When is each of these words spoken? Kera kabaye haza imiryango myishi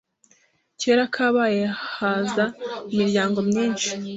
Kera 0.79 1.03
kabaye 1.13 1.63
haza 1.93 2.45
imiryango 2.93 3.37
myishi 3.49 3.91